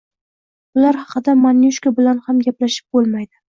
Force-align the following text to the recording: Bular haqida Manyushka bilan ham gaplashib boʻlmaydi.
Bular 0.77 0.99
haqida 1.01 1.35
Manyushka 1.43 1.95
bilan 2.01 2.25
ham 2.31 2.43
gaplashib 2.51 2.99
boʻlmaydi. 3.01 3.33